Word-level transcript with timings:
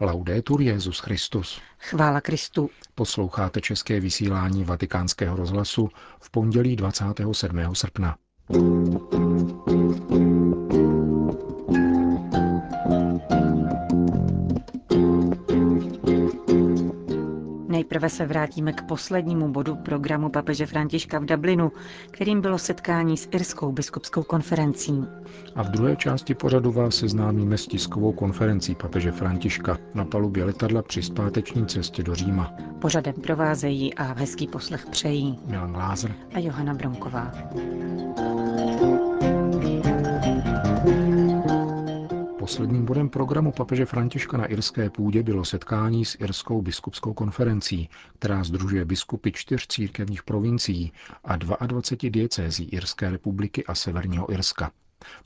Laudetur 0.00 0.60
Jezus 0.60 0.98
Christus. 0.98 1.60
Chvála 1.78 2.20
Kristu. 2.20 2.70
Posloucháte 2.94 3.60
české 3.60 4.00
vysílání 4.00 4.64
Vatikánského 4.64 5.36
rozhlasu 5.36 5.88
v 6.20 6.30
pondělí 6.30 6.76
27. 6.76 7.74
srpna. 7.74 8.16
Nejprve 17.74 18.08
se 18.08 18.26
vrátíme 18.26 18.72
k 18.72 18.82
poslednímu 18.82 19.48
bodu 19.48 19.76
programu 19.76 20.28
papeže 20.28 20.66
Františka 20.66 21.18
v 21.18 21.24
Dublinu, 21.24 21.72
kterým 22.10 22.40
bylo 22.40 22.58
setkání 22.58 23.16
s 23.16 23.28
Irskou 23.30 23.72
biskupskou 23.72 24.22
konferencí. 24.22 25.04
A 25.54 25.62
v 25.62 25.68
druhé 25.68 25.96
části 25.96 26.34
pořadu 26.34 26.72
vás 26.72 26.94
seznámíme 26.94 27.58
s 27.58 27.66
tiskovou 27.66 28.12
konferencí 28.12 28.74
papeže 28.74 29.12
Františka 29.12 29.78
na 29.94 30.04
palubě 30.04 30.44
letadla 30.44 30.82
při 30.82 31.02
zpáteční 31.02 31.66
cestě 31.66 32.02
do 32.02 32.14
Říma. 32.14 32.52
Pořadem 32.78 33.14
provázejí 33.14 33.94
a 33.94 34.02
hezký 34.02 34.46
poslech 34.46 34.86
přejí 34.86 35.38
Milan 35.46 35.72
Glázer 35.72 36.14
a 36.34 36.38
Johana 36.38 36.74
Bronková. 36.74 37.32
Posledním 42.44 42.84
bodem 42.84 43.08
programu 43.08 43.52
papeže 43.52 43.86
Františka 43.86 44.36
na 44.36 44.46
irské 44.46 44.90
půdě 44.90 45.22
bylo 45.22 45.44
setkání 45.44 46.04
s 46.04 46.16
Irskou 46.20 46.62
biskupskou 46.62 47.12
konferencí, 47.12 47.88
která 48.18 48.44
združuje 48.44 48.84
biskupy 48.84 49.30
čtyř 49.32 49.66
církevních 49.66 50.22
provincií 50.22 50.92
a 51.24 51.36
22 51.36 52.10
diecézí 52.10 52.64
Irské 52.64 53.10
republiky 53.10 53.64
a 53.66 53.74
Severního 53.74 54.32
Irska. 54.32 54.70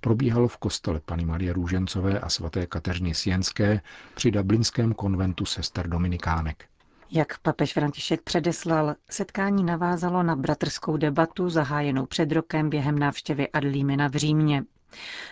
Probíhalo 0.00 0.48
v 0.48 0.56
kostele 0.56 1.00
Pany 1.00 1.24
Marie 1.24 1.52
Růžencové 1.52 2.20
a 2.20 2.28
svaté 2.28 2.66
Kateřiny 2.66 3.14
Sienské 3.14 3.80
při 4.14 4.30
dublinském 4.30 4.94
konventu 4.94 5.44
sester 5.44 5.88
Dominikánek. 5.88 6.64
Jak 7.10 7.38
papež 7.38 7.72
František 7.72 8.22
předeslal, 8.22 8.94
setkání 9.10 9.64
navázalo 9.64 10.22
na 10.22 10.36
bratrskou 10.36 10.96
debatu 10.96 11.48
zahájenou 11.48 12.06
před 12.06 12.32
rokem 12.32 12.70
během 12.70 12.98
návštěvy 12.98 13.48
Adlímena 13.48 14.08
v 14.08 14.12
Římě. 14.14 14.64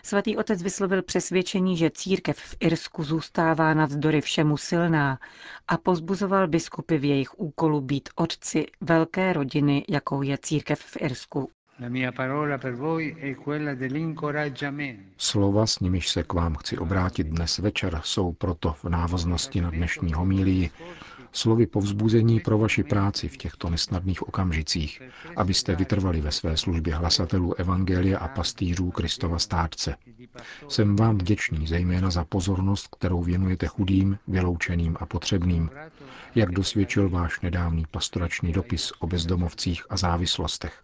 Svatý 0.03 0.37
otec 0.37 0.63
vyslovil 0.63 1.03
přesvědčení, 1.03 1.77
že 1.77 1.91
církev 1.91 2.39
v 2.39 2.57
Irsku 2.61 3.05
zůstává 3.05 3.75
navzdory 3.75 4.21
všemu 4.21 4.57
silná 4.57 5.19
a 5.69 5.77
pozbuzoval 5.77 6.49
biskupy 6.49 6.99
v 6.99 7.05
jejich 7.05 7.39
úkolu 7.39 7.81
být 7.81 8.09
otci 8.15 8.67
velké 8.81 9.33
rodiny, 9.33 9.85
jakou 9.89 10.23
je 10.23 10.39
církev 10.39 10.81
v 10.81 10.97
Irsku. 11.01 11.51
Slova, 15.17 15.67
s 15.67 15.81
nimiž 15.81 16.09
se 16.09 16.23
k 16.23 16.33
vám 16.33 16.55
chci 16.55 16.79
obrátit 16.79 17.27
dnes 17.27 17.59
večer, 17.59 18.01
jsou 18.05 18.33
proto 18.33 18.73
v 18.73 18.85
návaznosti 18.85 19.61
na 19.61 19.71
dnešní 19.71 20.13
homílii 20.13 20.71
slovy 21.37 21.67
povzbuzení 21.67 22.41
pro 22.41 22.59
vaši 22.59 22.83
práci 22.83 23.29
v 23.29 23.37
těchto 23.37 23.71
nesnadných 23.71 24.23
okamžicích, 24.23 25.03
abyste 25.37 25.77
vytrvali 25.77 26.21
ve 26.21 26.33
své 26.33 26.57
službě 26.57 26.95
hlasatelů 26.95 27.55
Evangelia 27.55 28.19
a 28.19 28.29
pastýřů 28.29 28.91
Kristova 28.91 29.39
státce. 29.39 29.97
Jsem 30.69 30.97
vám 30.97 31.19
vděčný 31.19 31.67
zejména 31.67 32.11
za 32.11 32.25
pozornost, 32.25 32.89
kterou 32.99 33.23
věnujete 33.23 33.67
chudým, 33.67 34.19
vyloučeným 34.29 34.97
a 35.01 35.07
potřebným, 35.07 35.71
jak 36.35 36.51
dosvědčil 36.51 37.09
váš 37.09 37.41
nedávný 37.41 37.85
pastorační 37.91 38.53
dopis 38.53 38.93
o 38.99 39.07
bezdomovcích 39.07 39.83
a 39.91 39.97
závislostech. 39.97 40.83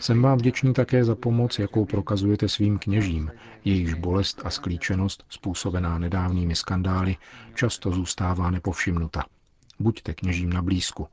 Jsem 0.00 0.22
vám 0.22 0.38
vděčný 0.38 0.74
také 0.74 1.04
za 1.04 1.14
pomoc, 1.14 1.58
jakou 1.58 1.84
prokazujete 1.84 2.48
svým 2.48 2.78
kněžím, 2.78 3.30
jejichž 3.64 3.94
bolest 3.94 4.40
a 4.44 4.50
sklíčenost, 4.50 5.24
způsobená 5.28 5.98
nedávnými 5.98 6.54
skandály, 6.56 7.16
často 7.54 7.90
zůstává 7.90 8.50
nepovšimnuta. 8.50 9.22
Buďte 9.78 10.14
kněžím 10.14 10.52
na 10.52 10.62
blízku. 10.62 11.08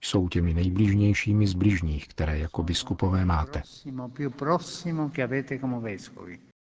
Jsou 0.00 0.28
těmi 0.28 0.54
nejbližnějšími 0.54 1.46
z 1.46 1.54
bližních, 1.54 2.08
které 2.08 2.38
jako 2.38 2.62
biskupové 2.62 3.24
máte. 3.24 3.62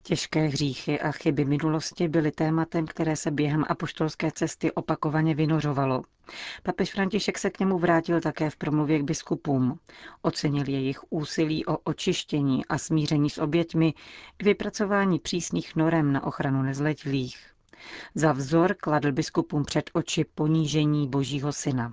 Těžké 0.03 0.47
hříchy 0.47 1.01
a 1.01 1.13
chyby 1.13 1.45
minulosti 1.45 2.09
byly 2.09 2.33
tématem, 2.33 2.87
které 2.87 3.17
se 3.17 3.31
během 3.31 3.65
apoštolské 3.69 4.31
cesty 4.31 4.73
opakovaně 4.73 5.35
vynořovalo. 5.35 6.03
Papež 6.63 6.93
František 6.93 7.39
se 7.39 7.51
k 7.51 7.61
němu 7.61 7.79
vrátil 7.79 8.21
také 8.21 8.51
v 8.51 8.57
promluvě 8.57 8.99
k 8.99 9.03
biskupům. 9.03 9.79
Ocenil 10.23 10.69
jejich 10.69 11.01
úsilí 11.11 11.67
o 11.67 11.79
očištění 11.79 12.67
a 12.67 12.79
smíření 12.79 13.31
s 13.31 13.39
oběťmi 13.39 13.95
k 14.37 14.43
vypracování 14.43 15.19
přísných 15.19 15.77
norem 15.77 16.13
na 16.13 16.27
ochranu 16.27 16.63
nezletilých. 16.63 17.54
Za 18.15 18.33
vzor 18.33 18.75
kladl 18.75 19.13
biskupům 19.13 19.65
před 19.65 19.91
oči 19.93 20.25
ponížení 20.35 21.09
Božího 21.09 21.53
syna. 21.53 21.93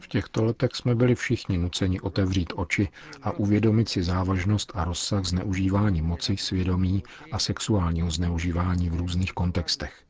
V 0.00 0.08
těchto 0.08 0.44
letech 0.44 0.70
jsme 0.74 0.94
byli 0.94 1.14
všichni 1.14 1.58
nuceni 1.58 2.00
otevřít 2.00 2.52
oči 2.56 2.88
a 3.22 3.30
uvědomit 3.30 3.88
si 3.88 4.02
závažnost 4.02 4.72
a 4.74 4.84
rozsah 4.84 5.24
zneužívání 5.24 6.02
moci, 6.02 6.36
svědomí 6.36 7.02
a 7.32 7.38
sexuálního 7.38 8.10
zneužívání 8.10 8.90
v 8.90 8.94
různých 8.94 9.32
kontextech. 9.32 10.04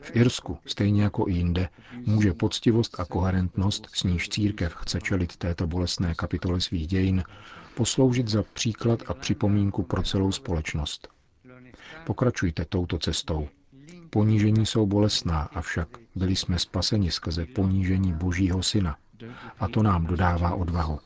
V 0.00 0.16
Irsku, 0.16 0.58
stejně 0.66 1.02
jako 1.02 1.28
i 1.28 1.32
jinde, 1.32 1.68
může 2.06 2.32
poctivost 2.32 3.00
a 3.00 3.04
koherentnost, 3.04 3.88
s 3.94 4.02
níž 4.02 4.28
církev 4.28 4.74
chce 4.74 5.00
čelit 5.00 5.36
této 5.36 5.66
bolestné 5.66 6.14
kapitole 6.14 6.60
svých 6.60 6.86
dějin, 6.86 7.24
posloužit 7.74 8.28
za 8.28 8.42
příklad 8.42 9.02
a 9.06 9.14
připomínku 9.14 9.82
pro 9.82 10.02
celou 10.02 10.32
společnost. 10.32 11.08
Pokračujte 12.08 12.64
touto 12.64 12.98
cestou. 12.98 13.48
Ponížení 14.10 14.66
jsou 14.66 14.86
bolestná, 14.86 15.42
avšak 15.42 15.88
byli 16.14 16.36
jsme 16.36 16.58
spaseni 16.58 17.10
skrze 17.10 17.46
ponížení 17.46 18.12
Božího 18.12 18.62
Syna. 18.62 18.96
A 19.58 19.68
to 19.68 19.82
nám 19.82 20.06
dodává 20.06 20.54
odvahu. 20.54 20.98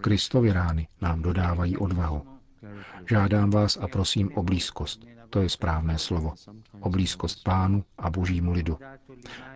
Kristovi 0.00 0.52
rány 0.52 0.88
nám 1.00 1.22
dodávají 1.22 1.76
odvahu. 1.76 2.26
Žádám 3.08 3.50
vás 3.50 3.76
a 3.76 3.88
prosím 3.88 4.32
o 4.34 4.42
blízkost. 4.42 5.04
To 5.30 5.40
je 5.40 5.48
správné 5.48 5.98
slovo. 5.98 6.34
O 6.80 6.90
blízkost 6.90 7.44
pánu 7.44 7.84
a 7.98 8.10
božímu 8.10 8.52
lidu. 8.52 8.78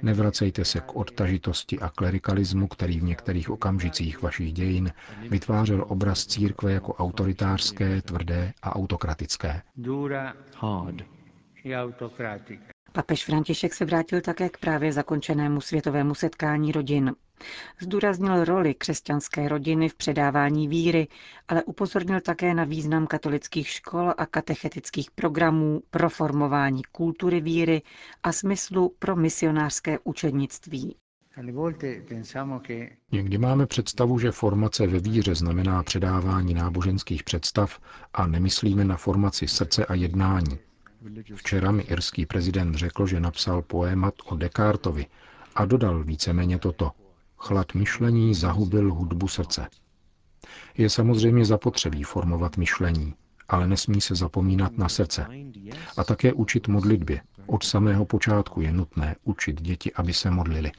Nevracejte 0.02 0.64
se 0.64 0.80
k 0.80 0.97
odtažitosti 0.97 1.78
a 1.78 1.88
klerikalismu, 1.88 2.69
který 2.69 3.00
v 3.00 3.02
některých 3.02 3.50
okamžicích 3.50 4.22
vašich 4.22 4.52
dějin 4.52 4.92
vytvářel 5.30 5.84
obraz 5.88 6.26
církve 6.26 6.72
jako 6.72 6.94
autoritářské, 6.94 8.03
tvrdé 8.03 8.53
a 8.62 8.76
autokratické. 8.76 9.62
Papež 12.97 13.25
František 13.25 13.75
se 13.75 13.84
vrátil 13.84 14.21
také 14.21 14.49
k 14.49 14.59
právě 14.59 14.93
zakončenému 14.93 15.60
světovému 15.60 16.15
setkání 16.15 16.72
rodin. 16.72 17.15
Zdůraznil 17.81 18.44
roli 18.44 18.75
křesťanské 18.75 19.49
rodiny 19.49 19.88
v 19.88 19.94
předávání 19.94 20.69
víry, 20.69 21.09
ale 21.49 21.62
upozornil 21.65 22.21
také 22.21 22.54
na 22.54 22.65
význam 22.65 23.06
katolických 23.06 23.69
škol 23.69 24.15
a 24.19 24.27
katechetických 24.27 25.10
programů 25.10 25.83
pro 25.91 26.10
formování 26.10 26.83
kultury 26.93 27.41
víry 27.41 27.83
a 28.22 28.33
smyslu 28.33 28.94
pro 28.99 29.16
misionářské 29.16 29.99
učednictví. 30.04 30.97
Někdy 33.12 33.38
máme 33.38 33.66
představu, 33.66 34.19
že 34.19 34.31
formace 34.33 34.87
ve 34.87 34.99
víře 34.99 35.34
znamená 35.34 35.83
předávání 35.83 36.54
náboženských 36.54 37.22
představ 37.25 37.81
a 38.12 38.27
nemyslíme 38.27 38.84
na 38.84 38.97
formaci 38.97 39.49
srdce 39.49 39.87
a 39.87 39.94
jednání. 39.94 40.59
Včera 41.34 41.70
mi 41.70 41.82
irský 41.82 42.26
prezident 42.26 42.75
řekl, 42.75 43.06
že 43.06 43.20
napsal 43.20 43.62
poémat 43.62 44.15
o 44.25 44.37
Descartovi 44.37 45.06
a 45.54 45.65
dodal 45.65 46.04
víceméně 46.04 46.59
toto. 46.59 46.91
Chlad 47.38 47.75
myšlení 47.75 48.34
zahubil 48.34 48.94
hudbu 48.94 49.28
srdce. 49.28 49.66
Je 50.76 50.91
samozřejmě 50.91 51.44
zapotřebí 51.44 52.03
formovat 52.03 52.56
myšlení, 52.56 53.15
ale 53.48 53.69
nesmí 53.69 54.00
se 54.00 54.15
zapomínat 54.15 54.78
na 54.78 54.88
srdce. 54.88 55.26
A 55.97 56.04
také 56.04 56.32
učit 56.32 56.69
modlitbě. 56.69 57.21
Od 57.47 57.65
samého 57.65 58.04
počátku 58.04 58.60
je 58.60 58.72
nutné 58.72 59.16
učit 59.24 59.62
děti, 59.62 59.92
aby 59.92 60.12
se 60.12 60.30
modlili. 60.30 60.72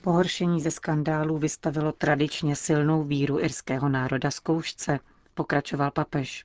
Pohoršení 0.00 0.60
ze 0.60 0.70
skandálu 0.70 1.38
vystavilo 1.38 1.92
tradičně 1.92 2.56
silnou 2.56 3.04
víru 3.04 3.40
irského 3.40 3.88
národa 3.88 4.30
zkoušce, 4.30 4.98
pokračoval 5.34 5.90
papež. 5.90 6.44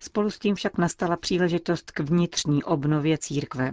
Spolu 0.00 0.30
s 0.30 0.38
tím 0.38 0.54
však 0.54 0.78
nastala 0.78 1.16
příležitost 1.16 1.90
k 1.90 2.00
vnitřní 2.00 2.64
obnově 2.64 3.18
církve. 3.18 3.72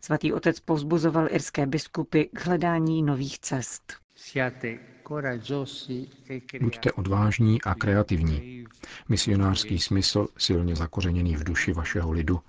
Svatý 0.00 0.32
otec 0.32 0.60
povzbuzoval 0.60 1.28
irské 1.30 1.66
biskupy 1.66 2.24
k 2.24 2.46
hledání 2.46 3.02
nových 3.02 3.38
cest. 3.38 3.92
Buďte 6.60 6.92
odvážní 6.92 7.62
a 7.62 7.74
kreativní. 7.74 8.64
Misionářský 9.08 9.78
smysl, 9.78 10.28
silně 10.38 10.76
zakořeněný 10.76 11.36
v 11.36 11.44
duši 11.44 11.72
vašeho 11.72 12.12
lidu, 12.12 12.40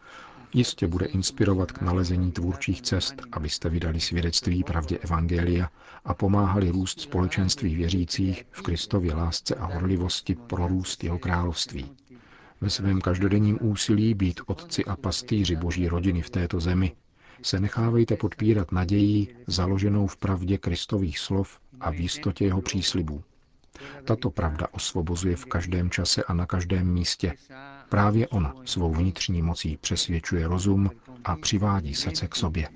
jistě 0.54 0.88
bude 0.88 1.06
inspirovat 1.06 1.72
k 1.72 1.82
nalezení 1.82 2.32
tvůrčích 2.32 2.82
cest, 2.82 3.14
abyste 3.32 3.70
vydali 3.70 4.00
svědectví 4.00 4.64
pravdě 4.64 4.98
Evangelia 4.98 5.70
a 6.06 6.14
pomáhali 6.14 6.70
růst 6.70 7.02
společenství 7.02 7.76
věřících 7.76 8.46
v 8.52 8.62
Kristově 8.62 9.14
lásce 9.14 9.56
a 9.56 9.66
horlivosti 9.66 10.36
pro 10.36 10.68
růst 10.68 11.04
jeho 11.04 11.20
království. 11.20 11.92
Ve 12.64 12.70
svém 12.70 13.02
každodenním 13.02 13.58
úsilí 13.62 14.14
být 14.14 14.42
otci 14.46 14.86
a 14.86 14.96
pastýři 14.96 15.56
boží 15.56 15.88
rodiny 15.88 16.22
v 16.22 16.30
této 16.30 16.60
zemi 16.60 16.92
se 17.42 17.60
nechávejte 17.60 18.16
podpírat 18.18 18.72
nadějí 18.72 19.28
založenou 19.48 20.08
v 20.08 20.18
pravdě 20.18 20.58
Kristových 20.58 21.20
slov 21.20 21.60
a 21.80 21.92
v 21.92 21.96
jistotě 21.96 22.46
jeho 22.46 22.62
příslibů. 22.62 23.24
Tato 24.04 24.30
pravda 24.30 24.68
osvobozuje 24.72 25.36
v 25.36 25.46
každém 25.46 25.90
čase 25.90 26.24
a 26.24 26.34
na 26.34 26.46
každém 26.46 26.88
místě. 26.88 27.34
Právě 27.90 28.28
ona 28.28 28.54
svou 28.66 28.94
vnitřní 28.94 29.42
mocí 29.42 29.78
přesvědčuje 29.78 30.48
rozum 30.48 30.92
a 31.26 31.36
přivádí 31.36 31.96
srdce 31.96 32.28
k 32.28 32.36
sobě. 32.36 32.68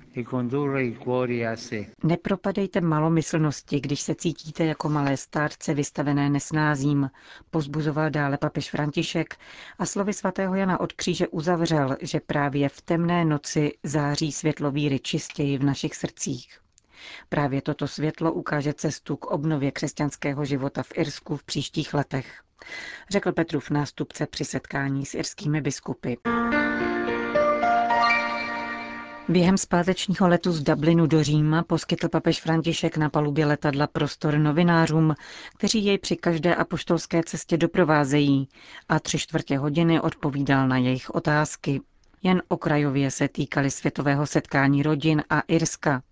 Nepropadejte 2.02 2.80
malomyslnosti, 2.80 3.80
když 3.80 4.00
se 4.00 4.14
cítíte 4.14 4.64
jako 4.64 4.88
malé 4.88 5.16
stárce 5.16 5.74
vystavené 5.74 6.30
nesnázím, 6.30 7.10
pozbuzoval 7.50 8.10
dále 8.10 8.38
papež 8.38 8.70
František 8.70 9.36
a 9.78 9.86
slovy 9.86 10.12
svatého 10.12 10.54
Jana 10.54 10.80
od 10.80 10.92
kříže 10.92 11.28
uzavřel, 11.28 11.96
že 12.00 12.20
právě 12.20 12.68
v 12.68 12.82
temné 12.82 13.24
noci 13.24 13.72
září 13.84 14.32
světlo 14.32 14.70
víry 14.70 14.98
čistěji 14.98 15.58
v 15.58 15.64
našich 15.64 15.94
srdcích. 15.94 16.67
Právě 17.28 17.62
toto 17.62 17.88
světlo 17.88 18.32
ukáže 18.32 18.74
cestu 18.74 19.16
k 19.16 19.26
obnově 19.26 19.72
křesťanského 19.72 20.44
života 20.44 20.82
v 20.82 20.92
Irsku 20.94 21.36
v 21.36 21.44
příštích 21.44 21.94
letech, 21.94 22.40
řekl 23.10 23.32
Petrův 23.32 23.70
nástupce 23.70 24.26
při 24.26 24.44
setkání 24.44 25.06
s 25.06 25.14
irskými 25.14 25.60
biskupy. 25.60 26.14
Během 29.30 29.58
zpátečního 29.58 30.28
letu 30.28 30.52
z 30.52 30.62
Dublinu 30.62 31.06
do 31.06 31.22
Říma 31.22 31.62
poskytl 31.62 32.08
papež 32.08 32.40
František 32.40 32.96
na 32.96 33.10
palubě 33.10 33.46
letadla 33.46 33.86
prostor 33.86 34.38
novinářům, 34.38 35.14
kteří 35.56 35.84
jej 35.84 35.98
při 35.98 36.16
každé 36.16 36.54
apoštolské 36.54 37.22
cestě 37.22 37.56
doprovázejí 37.56 38.48
a 38.88 39.00
tři 39.00 39.18
čtvrtě 39.18 39.58
hodiny 39.58 40.00
odpovídal 40.00 40.68
na 40.68 40.76
jejich 40.76 41.10
otázky. 41.10 41.80
Jen 42.22 42.42
okrajově 42.48 43.10
se 43.10 43.28
týkaly 43.28 43.70
světového 43.70 44.26
setkání 44.26 44.82
rodin 44.82 45.22
a 45.30 45.40
Irska. 45.40 46.02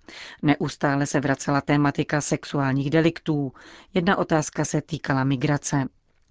Neustále 0.43 1.07
se 1.07 1.21
vracela 1.21 1.61
tématika 1.61 2.21
sexuálních 2.21 2.91
deliktů. 2.91 3.53
Jedna 3.95 4.17
otázka 4.17 4.65
se 4.65 4.83
týkala 4.83 5.25
migrace. 5.25 5.89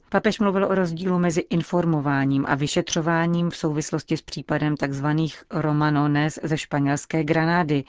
Papež 0.09 0.39
mluvil 0.39 0.65
o 0.65 0.75
rozdílu 0.75 1.19
mezi 1.19 1.41
informováním 1.49 2.45
a 2.47 2.55
vyšetřováním 2.55 3.49
v 3.49 3.57
souvislosti 3.57 4.17
s 4.17 4.21
případem 4.21 4.77
tzv. 4.77 5.05
Romanones 5.51 6.39
ze 6.43 6.57
španělské 6.57 7.23
Granády, 7.23 7.83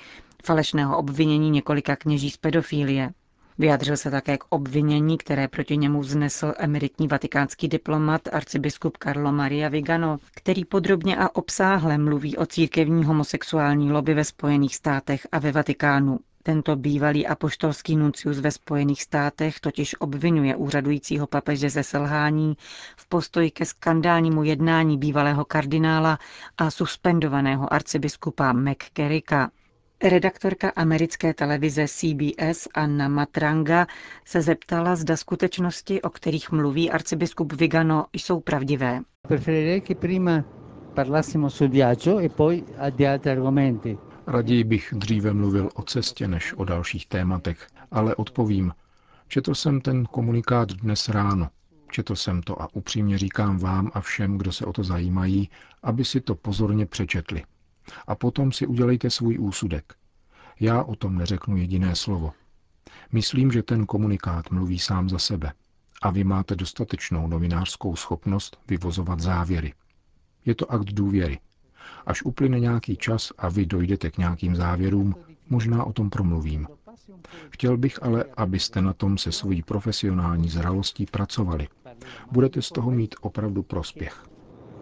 falešného 0.45 0.99
obvinění 0.99 1.51
několika 1.51 1.97
kněží 1.97 2.31
z 2.31 2.37
pedofílie. 2.37 3.11
Vyjadřil 3.59 3.97
se 3.97 4.11
také 4.11 4.39
k 4.39 4.45
obvinění, 4.49 5.19
které 5.19 5.49
proti 5.49 5.77
němu 5.77 6.01
vznesl 6.01 6.53
emeritní 6.59 7.09
vatikánský 7.09 7.69
diplomat 7.69 8.29
arcibiskup 8.33 8.99
Carlo 9.03 9.33
Maria 9.33 9.69
Vigano, 9.69 10.19
který 10.35 10.65
podrobně 10.65 11.17
a 11.17 11.37
obsáhle 11.37 11.99
mluví 11.99 12.37
o 12.37 12.47
církevní 12.47 13.05
homosexuální 13.05 13.93
lobby 13.93 14.15
ve 14.15 14.25
Spojených 14.25 14.77
státech 14.77 15.27
a 15.33 15.39
ve 15.39 15.53
Vatikánu. 15.53 16.19
Tento 16.43 16.77
bývalý 16.77 17.27
apoštolský 17.27 17.97
nuncius 17.97 18.41
ve 18.41 18.51
Spojených 18.51 19.03
státech 19.03 19.61
totiž 19.61 20.01
obvinuje 20.01 20.57
úřadujícího 20.57 21.27
papeže 21.27 21.71
ze 21.71 21.83
selhání 21.83 22.57
v 22.97 23.09
postoji 23.09 23.51
ke 23.51 23.65
skandálnímu 23.65 24.45
jednání 24.45 24.99
bývalého 24.99 25.45
kardinála 25.45 26.19
a 26.59 26.71
suspendovaného 26.71 27.73
arcibiskupa 27.73 28.53
McCarricka. 28.53 29.51
Redaktorka 30.03 30.73
americké 30.77 31.35
televize 31.35 31.87
CBS 31.89 32.69
Anna 32.75 33.09
Matranga 33.09 33.87
se 34.25 34.43
zeptala, 34.43 34.97
zda 34.97 35.17
skutečnosti, 35.17 36.03
o 36.03 36.11
kterých 36.11 36.53
mluví 36.53 36.91
arcibiskup 36.91 37.53
Vigano, 37.53 38.07
jsou 38.13 38.41
pravdivé. 38.41 39.01
Raději 44.27 44.65
bych 44.65 44.95
dříve 44.97 45.33
mluvil 45.33 45.71
o 45.75 45.83
cestě 45.83 46.29
než 46.29 46.53
o 46.57 46.65
dalších 46.65 47.07
tématech, 47.07 47.67
ale 47.91 48.15
odpovím. 48.15 48.73
Četl 49.29 49.55
jsem 49.55 49.81
ten 49.81 50.05
komunikát 50.05 50.73
dnes 50.73 51.09
ráno. 51.09 51.49
Četl 51.91 52.17
jsem 52.17 52.43
to 52.43 52.63
a 52.63 52.69
upřímně 52.75 53.19
říkám 53.19 53.59
vám 53.59 53.91
a 53.95 54.01
všem, 54.01 54.39
kdo 54.39 54.53
se 54.53 54.67
o 54.67 54.73
to 54.73 54.83
zajímají, 54.83 55.51
aby 55.83 56.05
si 56.05 56.21
to 56.21 56.35
pozorně 56.35 56.87
přečetli. 56.87 57.43
A 58.07 58.15
potom 58.15 58.53
si 58.53 58.67
udělejte 58.67 59.11
svůj 59.11 59.39
úsudek. 59.39 59.95
Já 60.61 60.83
o 60.83 60.97
tom 60.97 61.19
neřeknu 61.19 61.57
jediné 61.57 61.97
slovo. 61.97 62.33
Myslím, 63.13 63.53
že 63.53 63.63
ten 63.63 63.87
komunikát 63.87 64.51
mluví 64.51 64.79
sám 64.79 65.09
za 65.09 65.19
sebe. 65.19 65.53
A 66.03 66.11
vy 66.11 66.25
máte 66.25 66.57
dostatečnou 66.57 67.29
novinářskou 67.29 67.97
schopnost 67.97 68.59
vyvozovat 68.69 69.21
závěry. 69.21 69.75
Je 70.45 70.55
to 70.55 70.73
akt 70.73 70.85
důvěry. 70.93 71.39
Až 72.07 72.23
uplyne 72.23 72.61
nějaký 72.61 72.97
čas 72.97 73.33
a 73.39 73.49
vy 73.49 73.67
dojdete 73.67 74.11
k 74.11 74.19
nějakým 74.19 74.57
závěrům, 74.57 75.15
možná 75.49 75.85
o 75.85 75.93
tom 75.93 76.11
promluvím. 76.11 76.69
Chtěl 77.51 77.77
bych 77.77 78.03
ale, 78.03 78.25
abyste 78.37 78.83
na 78.83 78.93
tom 78.93 79.19
se 79.19 79.33
svojí 79.33 79.63
profesionální 79.63 80.49
zralostí 80.49 81.07
pracovali. 81.07 81.69
Budete 82.33 82.63
z 82.63 82.69
toho 82.69 82.91
mít 82.91 83.15
opravdu 83.21 83.63
prospěch. 83.63 84.25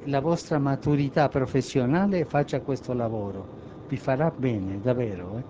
La 0.07 0.21
vostra 0.21 0.59
maturità 0.59 1.29
professionale 1.31 2.27
faccia 2.27 2.61
questo 2.61 2.93
lavoro. 2.93 3.47
Vi 3.89 3.97
farà 3.97 4.31
bene, 4.37 4.79
davvero. 4.83 5.39
Eh? 5.39 5.45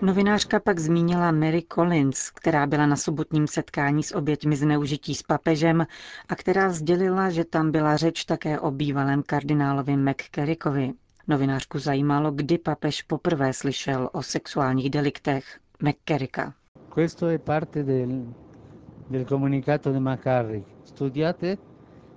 Novinářka 0.00 0.60
pak 0.60 0.78
zmínila 0.80 1.32
Mary 1.32 1.62
Collins, 1.74 2.30
která 2.30 2.66
byla 2.66 2.86
na 2.86 2.96
sobotním 2.96 3.46
setkání 3.46 4.02
s 4.02 4.14
oběťmi 4.14 4.56
zneužití 4.56 5.14
s 5.14 5.22
papežem 5.22 5.86
a 6.28 6.36
která 6.36 6.70
sdělila, 6.70 7.30
že 7.30 7.44
tam 7.44 7.70
byla 7.70 7.96
řeč 7.96 8.24
také 8.24 8.60
o 8.60 8.70
bývalém 8.70 9.22
kardinálovi 9.22 9.96
McCarrickovi. 9.96 10.92
Novinářku 11.28 11.78
zajímalo, 11.78 12.30
kdy 12.30 12.58
papež 12.58 13.02
poprvé 13.02 13.52
slyšel 13.52 14.10
o 14.12 14.22
sexuálních 14.22 14.90
deliktech 14.90 15.58
McCarricka. 15.82 16.52
Questo 16.94 17.26
è 17.26 17.38
parte 17.38 17.82
del, 17.82 18.24
del 19.10 19.24
comunicato 19.24 19.92
di 19.92 20.00
McCarrick. 20.00 20.66
Studiate 20.84 21.58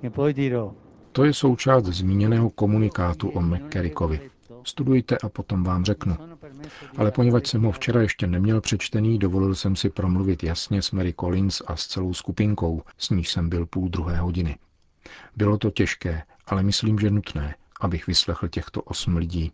e 0.03 0.09
poi 0.09 0.33
dirò. 0.33 0.86
To 1.17 1.23
je 1.25 1.33
součást 1.33 1.83
zmíněného 1.85 2.49
komunikátu 2.49 3.29
o 3.29 3.41
McCarrickovi. 3.41 4.29
Studujte 4.63 5.17
a 5.17 5.29
potom 5.29 5.63
vám 5.63 5.85
řeknu. 5.85 6.17
Ale 6.97 7.11
poněvadž 7.11 7.47
jsem 7.49 7.63
ho 7.63 7.71
včera 7.71 8.01
ještě 8.01 8.27
neměl 8.27 8.61
přečtený, 8.61 9.19
dovolil 9.19 9.55
jsem 9.55 9.75
si 9.75 9.89
promluvit 9.89 10.43
jasně 10.43 10.81
s 10.81 10.91
Mary 10.91 11.13
Collins 11.13 11.61
a 11.67 11.75
s 11.75 11.87
celou 11.87 12.13
skupinkou, 12.13 12.81
s 12.97 13.09
níž 13.09 13.29
jsem 13.31 13.49
byl 13.49 13.65
půl 13.65 13.89
druhé 13.89 14.17
hodiny. 14.17 14.57
Bylo 15.35 15.57
to 15.57 15.71
těžké, 15.71 16.23
ale 16.45 16.63
myslím, 16.63 16.99
že 16.99 17.09
nutné, 17.09 17.55
abych 17.81 18.07
vyslechl 18.07 18.47
těchto 18.47 18.81
osm 18.81 19.17
lidí. 19.17 19.51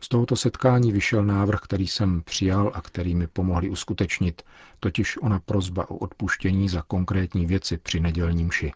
Z 0.00 0.08
tohoto 0.08 0.36
setkání 0.36 0.92
vyšel 0.92 1.24
návrh, 1.24 1.60
který 1.60 1.86
jsem 1.88 2.22
přijal 2.22 2.70
a 2.74 2.80
který 2.80 3.14
mi 3.14 3.26
pomohli 3.26 3.70
uskutečnit, 3.70 4.42
totiž 4.80 5.18
ona 5.22 5.38
prozba 5.40 5.90
o 5.90 5.96
odpuštění 5.96 6.68
za 6.68 6.82
konkrétní 6.82 7.46
věci 7.46 7.78
při 7.78 8.00
nedělním 8.00 8.46
mši. 8.48 8.72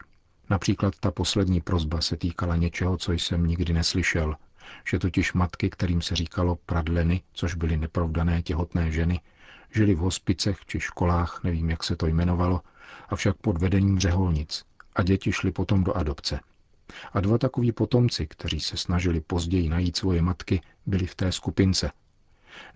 Například 0.49 0.93
ta 0.99 1.11
poslední 1.11 1.61
prozba 1.61 2.01
se 2.01 2.17
týkala 2.17 2.55
něčeho, 2.55 2.97
co 2.97 3.11
jsem 3.11 3.47
nikdy 3.47 3.73
neslyšel, 3.73 4.35
že 4.89 4.99
totiž 4.99 5.33
matky, 5.33 5.69
kterým 5.69 6.01
se 6.01 6.15
říkalo 6.15 6.57
pradleny, 6.65 7.21
což 7.33 7.55
byly 7.55 7.77
neprovdané 7.77 8.41
těhotné 8.41 8.91
ženy, 8.91 9.19
žili 9.73 9.95
v 9.95 9.99
hospicech 9.99 10.57
či 10.65 10.79
školách, 10.79 11.39
nevím, 11.43 11.69
jak 11.69 11.83
se 11.83 11.95
to 11.95 12.07
jmenovalo, 12.07 12.61
avšak 13.09 13.35
pod 13.37 13.57
vedením 13.57 13.99
řeholnic 13.99 14.65
a 14.95 15.03
děti 15.03 15.31
šly 15.31 15.51
potom 15.51 15.83
do 15.83 15.97
adopce. 15.97 16.39
A 17.13 17.19
dva 17.19 17.37
takoví 17.37 17.71
potomci, 17.71 18.27
kteří 18.27 18.59
se 18.59 18.77
snažili 18.77 19.21
později 19.21 19.69
najít 19.69 19.97
svoje 19.97 20.21
matky, 20.21 20.61
byli 20.85 21.05
v 21.05 21.15
té 21.15 21.31
skupince. 21.31 21.91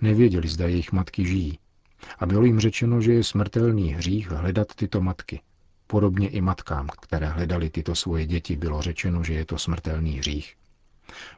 Nevěděli, 0.01 0.47
zda 0.47 0.67
jejich 0.67 0.91
matky 0.91 1.25
žijí. 1.25 1.59
A 2.19 2.25
bylo 2.25 2.43
jim 2.43 2.59
řečeno, 2.59 3.01
že 3.01 3.13
je 3.13 3.23
smrtelný 3.23 3.93
hřích 3.93 4.29
hledat 4.29 4.75
tyto 4.75 5.01
matky. 5.01 5.41
Podobně 5.91 6.29
i 6.29 6.41
matkám, 6.41 6.87
které 7.01 7.27
hledali 7.27 7.69
tyto 7.69 7.95
svoje 7.95 8.25
děti, 8.25 8.55
bylo 8.55 8.81
řečeno, 8.81 9.23
že 9.23 9.33
je 9.33 9.45
to 9.45 9.57
smrtelný 9.57 10.17
hřích. 10.17 10.55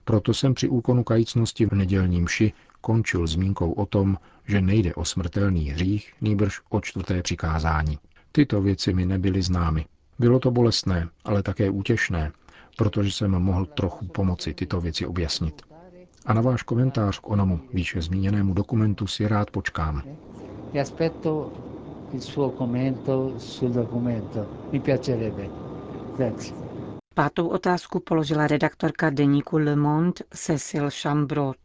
Proto 0.04 0.34
jsem 0.34 0.54
při 0.54 0.70
úkonu 0.70 1.04
kajícnosti 1.04 1.66
v 1.66 1.72
nedělním 1.72 2.28
ši 2.28 2.54
končil 2.82 3.28
zmínkou 3.28 3.72
o 3.72 3.86
tom, 3.86 4.18
že 4.48 4.62
nejde 4.62 4.94
o 4.94 5.06
smrtelný 5.06 5.70
hřích, 5.70 6.14
nýbrž 6.22 6.62
o 6.70 6.82
čtvrté 6.82 7.22
přikázání. 7.22 7.98
Tyto 8.32 8.62
věci 8.62 8.94
mi 8.94 9.06
nebyly 9.06 9.42
známy. 9.42 9.86
Bylo 10.20 10.40
to 10.40 10.52
bolestné, 10.52 11.10
ale 11.24 11.44
také 11.44 11.70
útěšné, 11.70 12.32
protože 12.78 13.12
jsem 13.12 13.32
mohl 13.32 13.66
trochu 13.66 14.06
pomoci 14.06 14.54
tyto 14.54 14.82
věci 14.82 15.06
objasnit. 15.06 15.62
A 16.26 16.34
na 16.34 16.42
váš 16.42 16.64
komentář 16.64 17.20
k 17.20 17.30
onomu 17.30 17.60
výše 17.74 18.02
zmíněnému 18.02 18.54
dokumentu 18.54 19.08
si 19.08 19.28
rád 19.28 19.52
počkám. 19.52 20.04
Il 22.14 22.22
suo 22.22 22.52
commento 22.52 23.34
sul 23.40 23.72
documento. 23.72 24.46
Mi 24.72 24.80
piacerebbe. 24.80 25.50
Pátou 27.16 27.48
otázku 27.48 28.00
položila 28.00 28.48
redaktorka 28.48 29.10
deníku 29.10 29.58
Le 29.58 29.76
Monde 29.76 30.24
Cecil 30.30 30.90
Chambrot. 30.92 31.58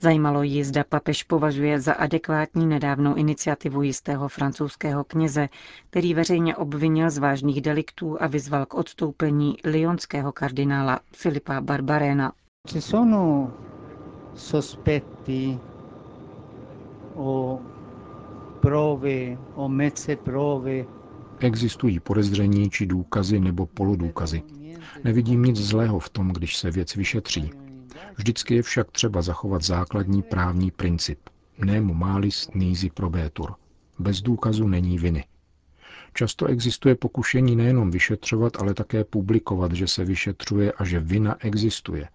Zajímalo 0.00 0.42
ji, 0.42 0.64
zda 0.64 0.84
papež 0.84 1.22
považuje 1.22 1.80
za 1.80 1.92
adekvátní 1.92 2.66
nedávnou 2.66 3.14
iniciativu 3.14 3.82
jistého 3.82 4.28
francouzského 4.28 5.04
kněze, 5.04 5.48
který 5.90 6.14
veřejně 6.14 6.56
obvinil 6.56 7.10
z 7.10 7.18
vážných 7.18 7.60
deliktů 7.60 8.22
a 8.22 8.26
vyzval 8.26 8.66
k 8.66 8.74
odstoupení 8.74 9.56
lyonského 9.64 10.32
kardinála 10.32 11.00
Filipa 11.12 11.60
Barbarena. 11.60 12.32
Ci 12.68 12.80
sono 12.80 13.50
sospetti 14.34 15.58
o 17.14 17.60
prove 18.64 19.36
o 19.54 19.68
mezze 19.68 20.16
prove 20.16 20.84
Existují 21.38 22.00
podezření 22.00 22.70
či 22.70 22.86
důkazy 22.86 23.40
nebo 23.40 23.66
poludůkazy. 23.66 24.42
Nevidím 25.04 25.42
nic 25.42 25.56
zlého 25.56 25.98
v 25.98 26.10
tom, 26.10 26.28
když 26.28 26.56
se 26.56 26.70
věc 26.70 26.94
vyšetří. 26.94 27.50
Vždycky 28.16 28.54
je 28.54 28.62
však 28.62 28.90
třeba 28.90 29.22
zachovat 29.22 29.62
základní 29.62 30.22
právní 30.22 30.70
princip. 30.70 31.18
Nemo 31.58 31.94
malis 31.94 32.50
nisi 32.54 32.90
probetur. 32.90 33.54
Bez 33.98 34.22
důkazu 34.22 34.68
není 34.68 34.98
viny. 34.98 35.24
Často 36.14 36.46
existuje 36.46 36.94
pokušení 36.94 37.56
nejenom 37.56 37.90
vyšetřovat, 37.90 38.52
ale 38.60 38.74
také 38.74 39.04
publikovat, 39.04 39.72
že 39.72 39.86
se 39.86 40.04
vyšetřuje 40.04 40.72
a 40.72 40.84
že 40.84 41.00
vina 41.00 41.36
existuje. 41.40 42.08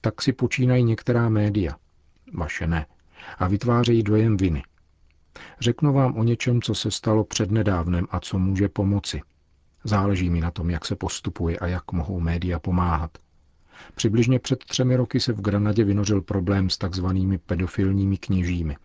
Tak 0.00 0.22
si 0.22 0.32
počínají 0.32 0.84
některá 0.84 1.28
média. 1.28 1.76
Vaše 2.34 2.66
ne. 2.66 2.86
A 3.38 3.48
vytvářejí 3.48 4.02
dojem 4.02 4.36
viny. 4.36 4.62
Řeknu 5.60 5.92
vám 5.92 6.18
o 6.18 6.24
něčem, 6.24 6.62
co 6.62 6.74
se 6.74 6.90
stalo 6.90 7.24
přednedávnem 7.24 8.06
a 8.10 8.20
co 8.20 8.38
může 8.38 8.68
pomoci. 8.68 9.20
Záleží 9.84 10.30
mi 10.30 10.40
na 10.40 10.50
tom, 10.50 10.70
jak 10.70 10.84
se 10.84 10.96
postupuje 10.96 11.58
a 11.58 11.66
jak 11.66 11.92
mohou 11.92 12.20
média 12.20 12.58
pomáhat. 12.58 13.18
Přibližně 13.94 14.38
před 14.38 14.64
třemi 14.64 14.96
roky 14.96 15.20
se 15.20 15.32
v 15.32 15.40
Granadě 15.40 15.84
vynořil 15.84 16.22
problém 16.22 16.70
s 16.70 16.78
takzvanými 16.78 17.38
pedofilními 17.38 18.16
kněžími. 18.18 18.76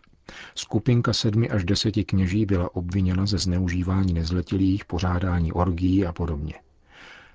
Skupinka 0.55 1.13
sedmi 1.13 1.49
až 1.49 1.63
deseti 1.63 2.03
kněží 2.03 2.45
byla 2.45 2.75
obviněna 2.75 3.25
ze 3.25 3.37
zneužívání 3.37 4.13
nezletilých, 4.13 4.85
pořádání 4.85 5.53
orgií 5.53 6.05
a 6.05 6.13
podobně. 6.13 6.53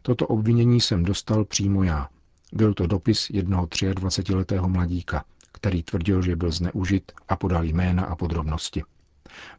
Toto 0.03 0.27
obvinění 0.27 0.81
jsem 0.81 1.03
dostal 1.03 1.45
přímo 1.45 1.83
já. 1.83 2.09
Byl 2.53 2.75
to 2.75 2.87
dopis 2.87 3.31
jednoho 3.31 3.67
23-letého 3.67 4.69
mladíka, 4.69 5.25
který 5.53 5.83
tvrdil, 5.83 6.23
že 6.23 6.37
byl 6.37 6.50
zneužit 6.50 7.12
a 7.29 7.37
podal 7.37 7.65
jména 7.65 8.05
a 8.05 8.17
podrobnosti. 8.17 8.83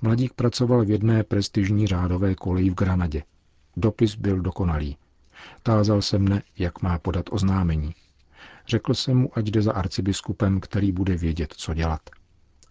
Mladík 0.02 0.34
pracoval 0.34 0.86
v 0.86 0.90
jedné 0.90 1.24
prestižní 1.24 1.88
řádové 1.88 2.36
koleji 2.36 2.70
v 2.70 2.76
Granadě. 2.76 3.24
Dopis 3.78 4.16
byl 4.16 4.42
dokonalý. 4.42 4.98
Tázal 5.64 6.02
se 6.02 6.20
mne, 6.20 6.42
jak 6.58 6.82
má 6.82 7.00
podat 7.00 7.26
oznámení. 7.32 7.96
Řekl 8.68 8.94
jsem 8.94 9.18
mu, 9.18 9.38
ať 9.38 9.46
jde 9.46 9.62
za 9.62 9.74
arcibiskupem, 9.74 10.60
který 10.60 10.92
bude 10.92 11.18
vědět, 11.18 11.54
co 11.58 11.74
dělat. 11.74 12.02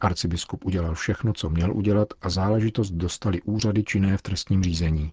Arcibiskup 0.01 0.65
udělal 0.65 0.95
všechno, 0.95 1.33
co 1.33 1.51
měl 1.51 1.73
udělat 1.73 2.09
a 2.23 2.31
záležitost 2.31 2.91
dostali 2.91 3.43
úřady 3.43 3.85
činné 3.85 4.17
v 4.17 4.23
trestním 4.23 4.63
řízení. 4.63 5.13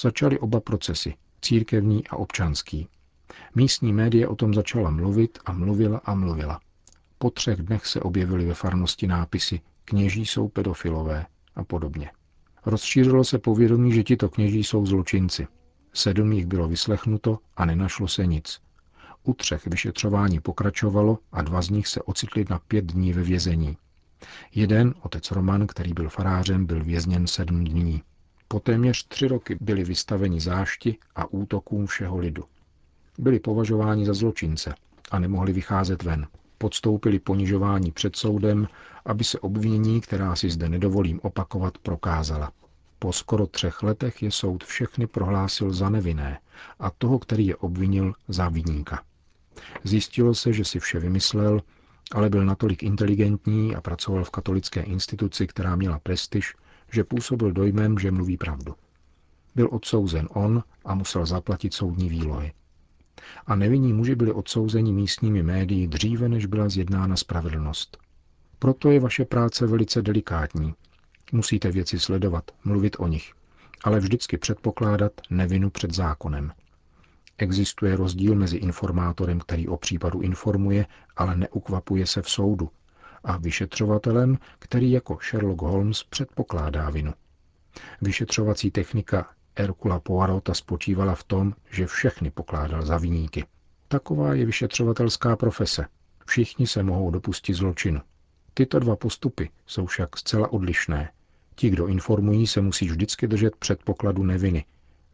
Začaly 0.00 0.38
oba 0.38 0.60
procesy, 0.60 1.14
církevní 1.40 2.08
a 2.08 2.16
občanský. 2.16 2.88
Místní 3.54 3.92
média 3.92 4.28
o 4.30 4.36
tom 4.36 4.54
začala 4.54 4.90
mluvit 4.90 5.38
a 5.46 5.52
mluvila 5.52 6.00
a 6.04 6.14
mluvila. 6.14 6.60
Po 7.18 7.30
třech 7.30 7.62
dnech 7.62 7.86
se 7.86 8.00
objevily 8.00 8.44
ve 8.46 8.54
farnosti 8.54 9.06
nápisy 9.06 9.60
kněží 9.86 10.26
jsou 10.26 10.48
pedofilové 10.48 11.26
a 11.54 11.64
podobně. 11.64 12.10
Rozšířilo 12.66 13.24
se 13.24 13.38
povědomí, 13.38 13.92
že 13.92 14.02
tito 14.02 14.28
kněží 14.28 14.64
jsou 14.64 14.86
zločinci. 14.86 15.46
Sedm 15.92 16.32
jich 16.32 16.46
bylo 16.46 16.68
vyslechnuto 16.68 17.38
a 17.56 17.64
nenašlo 17.64 18.08
se 18.08 18.26
nic. 18.26 18.60
U 19.22 19.34
třech 19.34 19.66
vyšetřování 19.66 20.40
pokračovalo 20.40 21.18
a 21.32 21.42
dva 21.42 21.62
z 21.62 21.70
nich 21.70 21.86
se 21.86 22.02
ocitli 22.02 22.44
na 22.50 22.58
pět 22.58 22.84
dní 22.84 23.12
ve 23.12 23.22
vězení. 23.22 23.76
Jeden, 24.54 24.94
otec 25.02 25.30
Roman, 25.30 25.66
který 25.66 25.92
byl 25.92 26.08
farářem, 26.08 26.66
byl 26.66 26.84
vězněn 26.84 27.26
sedm 27.26 27.64
dní. 27.64 28.02
Po 28.48 28.60
téměř 28.60 29.08
tři 29.08 29.28
roky 29.28 29.58
byli 29.60 29.84
vystaveni 29.84 30.40
zášti 30.40 30.96
a 31.14 31.32
útokům 31.32 31.86
všeho 31.86 32.18
lidu. 32.18 32.44
Byli 33.18 33.40
považováni 33.40 34.06
za 34.06 34.14
zločince 34.14 34.74
a 35.10 35.18
nemohli 35.18 35.52
vycházet 35.52 36.02
ven. 36.02 36.26
Podstoupili 36.58 37.18
ponižování 37.18 37.92
před 37.92 38.16
soudem, 38.16 38.68
aby 39.04 39.24
se 39.24 39.38
obvinění, 39.40 40.00
která 40.00 40.36
si 40.36 40.50
zde 40.50 40.68
nedovolím 40.68 41.20
opakovat, 41.22 41.78
prokázala. 41.78 42.52
Po 42.98 43.12
skoro 43.12 43.46
třech 43.46 43.82
letech 43.82 44.22
je 44.22 44.30
soud 44.30 44.64
všechny 44.64 45.06
prohlásil 45.06 45.72
za 45.72 45.90
nevinné 45.90 46.38
a 46.78 46.90
toho, 46.90 47.18
který 47.18 47.46
je 47.46 47.56
obvinil, 47.56 48.12
za 48.28 48.48
viníka. 48.48 49.02
Zjistilo 49.84 50.34
se, 50.34 50.52
že 50.52 50.64
si 50.64 50.80
vše 50.80 50.98
vymyslel, 50.98 51.62
ale 52.12 52.30
byl 52.30 52.44
natolik 52.44 52.82
inteligentní 52.82 53.76
a 53.76 53.80
pracoval 53.80 54.24
v 54.24 54.30
katolické 54.30 54.80
instituci, 54.80 55.46
která 55.46 55.76
měla 55.76 55.98
prestiž, 55.98 56.54
že 56.92 57.04
působil 57.04 57.52
dojmem, 57.52 57.98
že 57.98 58.10
mluví 58.10 58.36
pravdu. 58.36 58.74
Byl 59.54 59.68
odsouzen 59.72 60.28
on 60.32 60.62
a 60.84 60.94
musel 60.94 61.26
zaplatit 61.26 61.74
soudní 61.74 62.08
výlohy. 62.08 62.52
A 63.46 63.54
nevinní 63.54 63.92
muži 63.92 64.14
byli 64.14 64.32
odsouzeni 64.32 64.92
místními 64.92 65.42
médii 65.42 65.86
dříve, 65.86 66.28
než 66.28 66.46
byla 66.46 66.68
zjednána 66.68 67.16
spravedlnost. 67.16 67.98
Proto 68.58 68.90
je 68.90 69.00
vaše 69.00 69.24
práce 69.24 69.66
velice 69.66 70.02
delikátní. 70.02 70.74
Musíte 71.32 71.70
věci 71.70 71.98
sledovat, 71.98 72.50
mluvit 72.64 72.96
o 72.98 73.06
nich, 73.06 73.32
ale 73.84 74.00
vždycky 74.00 74.38
předpokládat 74.38 75.12
nevinu 75.30 75.70
před 75.70 75.94
zákonem. 75.94 76.52
Existuje 77.38 77.96
rozdíl 77.96 78.34
mezi 78.34 78.56
informátorem, 78.56 79.40
který 79.40 79.68
o 79.68 79.76
případu 79.76 80.20
informuje, 80.20 80.86
ale 81.16 81.36
neukvapuje 81.36 82.06
se 82.06 82.22
v 82.22 82.30
soudu, 82.30 82.70
a 83.24 83.36
vyšetřovatelem, 83.36 84.38
který 84.58 84.90
jako 84.90 85.18
Sherlock 85.30 85.62
Holmes 85.62 86.02
předpokládá 86.02 86.90
vinu. 86.90 87.12
Vyšetřovací 88.02 88.70
technika 88.70 89.30
Hercula 89.58 90.00
Poirota 90.00 90.54
spočívala 90.54 91.14
v 91.14 91.24
tom, 91.24 91.54
že 91.70 91.86
všechny 91.86 92.30
pokládal 92.30 92.82
za 92.82 92.98
viníky. 92.98 93.44
Taková 93.88 94.34
je 94.34 94.46
vyšetřovatelská 94.46 95.36
profese. 95.36 95.86
Všichni 96.26 96.66
se 96.66 96.82
mohou 96.82 97.10
dopustit 97.10 97.54
zločinu. 97.54 98.00
Tyto 98.54 98.78
dva 98.78 98.96
postupy 98.96 99.50
jsou 99.66 99.86
však 99.86 100.16
zcela 100.16 100.52
odlišné. 100.52 101.10
Ti, 101.54 101.70
kdo 101.70 101.86
informují, 101.86 102.46
se 102.46 102.60
musí 102.60 102.88
vždycky 102.88 103.26
držet 103.26 103.56
předpokladu 103.56 104.22
neviny, 104.22 104.64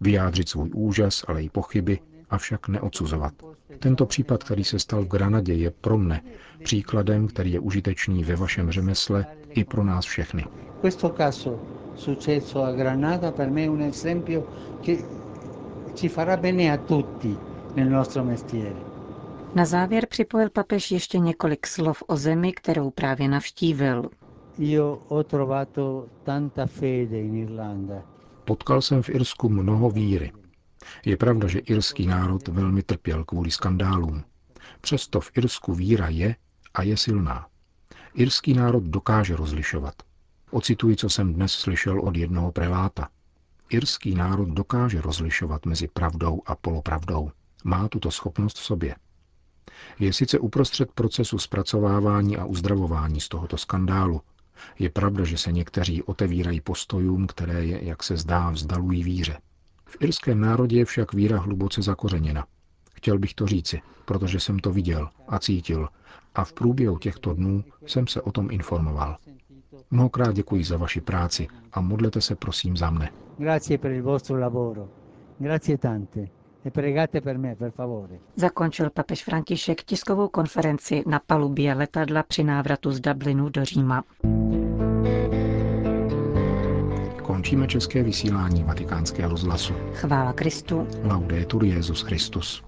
vyjádřit 0.00 0.48
svůj 0.48 0.70
úžas, 0.74 1.24
ale 1.28 1.42
i 1.42 1.48
pochyby, 1.50 1.98
avšak 2.30 2.68
neodsuzovat. 2.68 3.32
Tento 3.78 4.06
případ, 4.06 4.44
který 4.44 4.64
se 4.64 4.78
stal 4.78 5.04
v 5.04 5.08
Granadě, 5.08 5.54
je 5.54 5.70
pro 5.70 5.98
mne 5.98 6.22
příkladem, 6.64 7.28
který 7.28 7.52
je 7.52 7.60
užitečný 7.60 8.24
ve 8.24 8.36
vašem 8.36 8.70
řemesle 8.70 9.26
i 9.50 9.64
pro 9.64 9.84
nás 9.84 10.04
všechny. 10.04 10.44
Successo 11.94 12.62
a 12.64 12.72
Granada 12.72 13.32
per 13.32 13.50
me 13.50 13.64
è 13.64 13.68
un 13.68 13.80
esempio 13.80 14.46
che 14.80 15.04
ci 15.94 16.08
farà 16.08 16.36
bene 16.36 16.70
a 16.70 16.78
tutti 16.78 17.36
nel 17.74 17.88
nostro 17.88 18.24
mestiere. 18.24 18.90
Na 19.54 19.64
závěr 19.64 20.06
připojil 20.06 20.50
papež 20.50 20.90
ještě 20.90 21.18
několik 21.18 21.66
slov 21.66 22.02
o 22.06 22.16
zemi, 22.16 22.52
kterou 22.52 22.90
právě 22.90 23.28
navštívil. 23.28 24.10
Io 24.58 25.02
ho 25.08 25.24
trovato 25.24 26.06
tanta 26.24 26.66
fede 26.66 27.20
in 27.20 27.36
Irlanda. 27.36 28.02
Potkal 28.44 28.82
jsem 28.82 29.02
v 29.02 29.08
Irsku 29.08 29.48
mnoho 29.48 29.90
víry. 29.90 30.32
Je 31.04 31.16
pravda, 31.16 31.48
že 31.48 31.58
irský 31.58 32.06
národ 32.06 32.48
velmi 32.48 32.82
trpěl 32.82 33.24
kvůli 33.24 33.50
skandálům. 33.50 34.24
Přesto 34.80 35.20
v 35.20 35.30
Irsku 35.36 35.74
víra 35.74 36.08
je 36.08 36.36
a 36.74 36.82
je 36.82 36.96
silná. 36.96 37.46
Irský 38.14 38.54
národ 38.54 38.82
dokáže 38.82 39.36
rozlišovat. 39.36 39.94
Ocituji, 40.54 40.96
co 40.96 41.08
jsem 41.08 41.34
dnes 41.34 41.52
slyšel 41.52 42.00
od 42.00 42.16
jednoho 42.16 42.52
preláta. 42.52 43.08
Irský 43.68 44.14
národ 44.14 44.48
dokáže 44.48 45.00
rozlišovat 45.00 45.66
mezi 45.66 45.88
pravdou 45.88 46.42
a 46.46 46.54
polopravdou. 46.56 47.30
Má 47.64 47.88
tuto 47.88 48.10
schopnost 48.10 48.58
v 48.58 48.62
sobě. 48.62 48.96
Je 49.98 50.12
sice 50.12 50.38
uprostřed 50.38 50.92
procesu 50.92 51.38
zpracovávání 51.38 52.36
a 52.36 52.44
uzdravování 52.44 53.20
z 53.20 53.28
tohoto 53.28 53.58
skandálu. 53.58 54.20
Je 54.78 54.90
pravda, 54.90 55.24
že 55.24 55.38
se 55.38 55.52
někteří 55.52 56.02
otevírají 56.02 56.60
postojům, 56.60 57.26
které 57.26 57.64
je, 57.64 57.84
jak 57.84 58.02
se 58.02 58.16
zdá, 58.16 58.50
vzdalují 58.50 59.04
víře. 59.04 59.38
V 59.86 59.96
irském 60.00 60.40
národě 60.40 60.78
je 60.78 60.84
však 60.84 61.12
víra 61.14 61.40
hluboce 61.40 61.82
zakořeněna. 61.82 62.46
Chtěl 62.94 63.18
bych 63.18 63.34
to 63.34 63.46
říci, 63.46 63.80
protože 64.04 64.40
jsem 64.40 64.58
to 64.58 64.72
viděl 64.72 65.08
a 65.28 65.38
cítil 65.38 65.88
a 66.34 66.44
v 66.44 66.52
průběhu 66.52 66.98
těchto 66.98 67.34
dnů 67.34 67.64
jsem 67.86 68.06
se 68.06 68.22
o 68.22 68.32
tom 68.32 68.50
informoval. 68.50 69.16
Mnohokrát 69.92 70.32
děkuji 70.34 70.64
za 70.64 70.76
vaši 70.76 71.00
práci 71.00 71.48
a 71.72 71.80
modlete 71.80 72.20
se 72.20 72.34
prosím 72.36 72.76
za 72.76 72.90
mne. 72.90 73.08
Grazie 73.38 73.78
per 73.78 73.90
il 73.92 74.02
vostro 74.02 74.38
lavoro. 74.40 74.88
Grazie 75.38 75.78
tante. 75.78 76.28
E 76.64 76.70
pregate 76.70 77.20
per 77.20 77.38
me, 77.38 77.56
per 77.56 77.70
favore. 77.70 78.18
Zakončil 78.36 78.90
papež 78.90 79.24
František 79.24 79.82
tiskovou 79.82 80.28
konferenci 80.28 81.02
na 81.06 81.18
palubě 81.26 81.74
letadla 81.74 82.22
při 82.22 82.44
návratu 82.44 82.92
z 82.92 83.00
Dublinu 83.00 83.48
do 83.48 83.64
Říma. 83.64 84.04
Končíme 87.22 87.66
české 87.66 88.02
vysílání 88.02 88.62
vatikánského 88.64 89.30
rozhlasu. 89.30 89.74
Chvála 89.94 90.32
Kristu. 90.32 90.86
Laudetur 91.04 91.64
Jezus 91.64 92.02
Christus. 92.02 92.62